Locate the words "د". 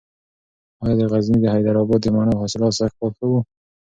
0.99-1.01, 1.41-1.45, 2.03-2.07